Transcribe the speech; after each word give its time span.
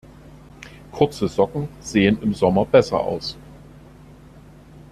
Kurze 0.91 1.27
Socken 1.29 1.67
sehen 1.79 2.19
im 2.23 2.33
Sommer 2.33 2.65
besser 2.65 2.99
aus. 3.01 3.37